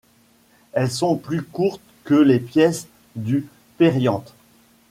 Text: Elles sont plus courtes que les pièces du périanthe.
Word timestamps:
Elles 0.73 0.89
sont 0.89 1.15
plus 1.15 1.43
courtes 1.43 1.79
que 2.05 2.15
les 2.15 2.39
pièces 2.39 2.87
du 3.15 3.47
périanthe. 3.77 4.33